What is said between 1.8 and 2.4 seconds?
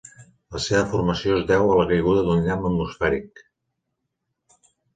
la caiguda